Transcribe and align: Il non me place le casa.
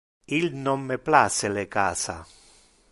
Il 0.29 0.55
non 0.55 0.79
me 0.81 0.97
place 0.97 1.43
le 1.47 1.67
casa. 1.67 2.25